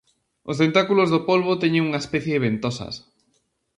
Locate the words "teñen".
1.63-1.85